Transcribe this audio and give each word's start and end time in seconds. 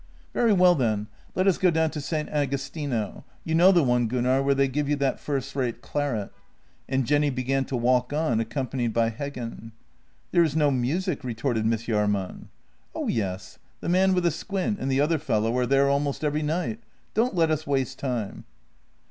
"Very 0.33 0.51
well, 0.51 0.73
then, 0.73 1.05
let 1.35 1.45
us 1.45 1.59
go 1.59 1.69
down 1.69 1.91
to 1.91 2.01
St. 2.01 2.27
Agostino; 2.29 3.23
you 3.43 3.53
know 3.53 3.71
the 3.71 3.83
one, 3.83 4.07
Gunnar, 4.07 4.41
where 4.41 4.55
they 4.55 4.67
give 4.67 4.89
you 4.89 4.95
that 4.95 5.19
first 5.19 5.55
rate 5.55 5.83
claret," 5.83 6.33
and 6.89 7.05
Jenny 7.05 7.29
began 7.29 7.65
to 7.65 7.77
walk 7.77 8.11
on, 8.11 8.39
accompanied 8.39 8.93
by 8.93 9.11
Heggen." 9.11 9.73
There 10.31 10.41
is 10.41 10.55
no 10.55 10.71
music," 10.71 11.23
retorted 11.23 11.67
Miss 11.67 11.83
Jahrman." 11.83 12.47
Oh 12.95 13.09
yes, 13.09 13.59
the 13.79 13.89
man 13.89 14.15
with 14.15 14.25
a 14.25 14.31
squint 14.31 14.79
and 14.79 14.91
the 14.91 14.99
other 14.99 15.19
fellow 15.19 15.55
are 15.55 15.67
there 15.67 15.87
almost 15.87 16.23
every 16.23 16.41
night. 16.41 16.79
Don't 17.13 17.35
let 17.35 17.51
us 17.51 17.67
waste 17.67 17.99
time." 17.99 18.45